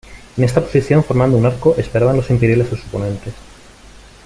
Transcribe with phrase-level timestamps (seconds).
[0.35, 3.35] En esta posición, formando un arco, esperaban los imperiales a sus oponentes.